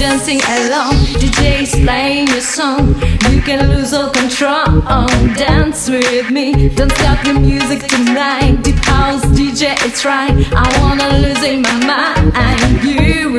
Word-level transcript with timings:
dancing 0.00 0.40
along. 0.56 0.94
DJ's 1.20 1.72
playing 1.84 2.26
your 2.28 2.40
song. 2.40 2.94
You 3.28 3.42
can 3.42 3.68
lose 3.68 3.92
all 3.92 4.08
control. 4.08 4.80
Dance 5.36 5.90
with 5.90 6.30
me. 6.30 6.70
Don't 6.70 6.90
stop 6.92 7.22
the 7.22 7.34
music 7.34 7.80
tonight. 7.86 8.62
Deep 8.62 8.82
house 8.86 9.22
DJ, 9.26 9.76
it's 9.86 10.06
right. 10.06 10.32
I 10.52 10.66
wanna 10.80 11.18
lose 11.18 11.42
in 11.42 11.60
my 11.60 11.76
mind. 11.84 12.82
You 12.82 13.29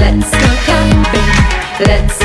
Let's 0.00 0.30
go 0.30 0.48
camping. 0.66 1.86
Let's 1.86 2.23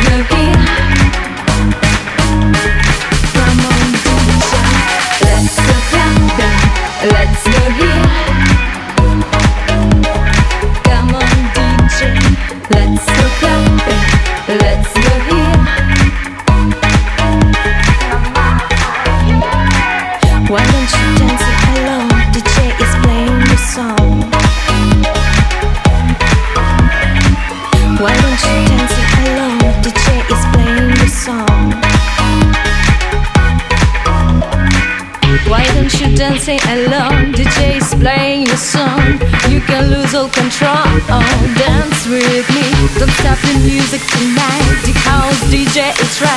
since 35.79 36.01
you're 36.01 36.15
dancing 36.15 36.59
alone. 36.75 37.31
DJ 37.33 37.77
is 37.77 37.93
playing 37.95 38.45
your 38.45 38.57
song. 38.57 38.99
You 39.47 39.61
can 39.61 39.89
lose 39.89 40.13
all 40.13 40.29
control. 40.29 40.87
Oh, 41.07 41.53
dance 41.57 42.05
with 42.07 42.47
me. 42.55 42.67
Don't 42.99 43.13
stop 43.21 43.39
the 43.47 43.55
music 43.63 44.01
tonight. 44.15 44.75
The 44.83 44.93
house 45.07 45.39
DJ 45.51 45.95
is 46.01 46.21
right. 46.21 46.28